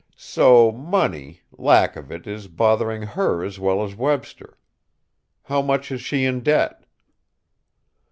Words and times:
"So 0.17 0.71
money, 0.71 1.41
lack 1.51 1.95
of 1.95 2.11
it, 2.11 2.25
is 2.25 2.47
bothering 2.47 3.03
her 3.03 3.43
as 3.45 3.59
well 3.59 3.83
as 3.83 3.93
Webster! 3.95 4.57
How 5.43 5.61
much 5.61 5.91
is 5.91 6.01
she 6.01 6.25
in 6.25 6.39
debt?" 6.41 6.87